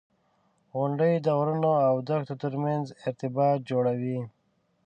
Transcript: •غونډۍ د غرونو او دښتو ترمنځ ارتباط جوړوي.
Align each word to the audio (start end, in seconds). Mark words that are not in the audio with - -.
•غونډۍ 0.73 1.13
د 1.21 1.27
غرونو 1.37 1.71
او 1.87 1.95
دښتو 2.09 2.33
ترمنځ 2.43 2.85
ارتباط 3.07 3.57
جوړوي. 3.69 4.19